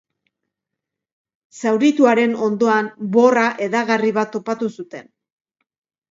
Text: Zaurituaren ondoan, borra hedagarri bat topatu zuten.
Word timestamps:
Zaurituaren 1.59 2.33
ondoan, 2.47 2.87
borra 3.17 3.43
hedagarri 3.65 4.09
bat 4.15 4.31
topatu 4.37 4.71
zuten. 4.81 5.05